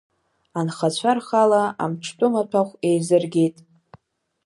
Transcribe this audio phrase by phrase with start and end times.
[0.59, 3.55] Анхацәа рхала амҿтәы маҭәахә еизыргеит.